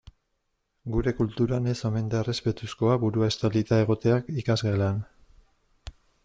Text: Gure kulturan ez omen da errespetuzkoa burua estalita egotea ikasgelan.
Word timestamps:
Gure 0.93 1.11
kulturan 1.17 1.69
ez 1.73 1.75
omen 1.89 2.07
da 2.13 2.21
errespetuzkoa 2.21 2.95
burua 3.05 3.29
estalita 3.35 3.79
egotea 3.85 4.17
ikasgelan. 4.45 5.05